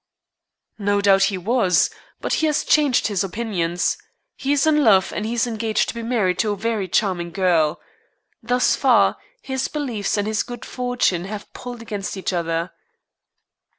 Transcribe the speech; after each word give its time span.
"No 0.79 0.99
doubt 0.99 1.25
he 1.25 1.37
was. 1.37 1.91
But 2.21 2.33
he 2.41 2.47
has 2.47 2.63
changed 2.63 3.05
his 3.05 3.23
opinions. 3.23 3.99
He 4.35 4.51
is 4.51 4.65
in 4.65 4.83
love, 4.83 5.13
and 5.15 5.27
is 5.27 5.45
engaged 5.45 5.89
to 5.89 5.93
be 5.93 6.01
married 6.01 6.39
to 6.39 6.51
a 6.53 6.55
very 6.55 6.87
charming 6.87 7.29
girl. 7.29 7.79
Thus 8.41 8.75
far, 8.75 9.17
his 9.43 9.67
beliefs 9.67 10.17
and 10.17 10.25
his 10.25 10.41
good 10.41 10.65
fortune 10.65 11.25
have 11.25 11.53
pulled 11.53 11.83
against 11.83 12.17
each 12.17 12.33
other." 12.33 12.71